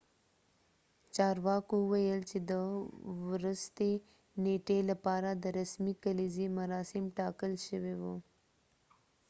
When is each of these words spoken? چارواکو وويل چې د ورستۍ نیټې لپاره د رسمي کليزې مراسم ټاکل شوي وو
چارواکو 1.15 1.73
وويل 1.81 2.19
چې 2.29 2.37
د 2.49 2.51
ورستۍ 3.29 3.93
نیټې 4.43 4.79
لپاره 4.89 5.29
د 5.33 5.45
رسمي 5.59 5.93
کليزې 6.03 6.47
مراسم 6.59 7.03
ټاکل 7.17 7.53
شوي 7.67 7.95
وو 8.01 8.15